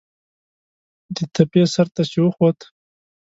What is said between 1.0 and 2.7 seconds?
د تپې سر ته چې وخوت.